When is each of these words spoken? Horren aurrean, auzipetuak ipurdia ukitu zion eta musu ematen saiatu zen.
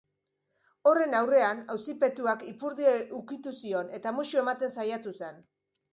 Horren 0.91 1.13
aurrean, 1.17 1.59
auzipetuak 1.75 2.47
ipurdia 2.53 2.95
ukitu 3.19 3.53
zion 3.61 3.95
eta 3.99 4.15
musu 4.21 4.45
ematen 4.45 4.75
saiatu 4.79 5.19
zen. 5.21 5.43